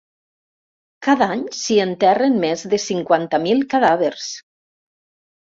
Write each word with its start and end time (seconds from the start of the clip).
Cada 1.07 1.27
any 1.35 1.43
s’hi 1.57 1.77
enterren 1.83 2.39
més 2.47 2.65
de 2.73 2.81
cinquanta 2.87 3.43
mil 3.45 3.63
cadàvers. 3.75 4.27